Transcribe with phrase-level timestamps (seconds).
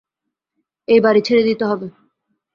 [0.87, 1.87] এই বাড়ি ছেড়ে দিতে হবে!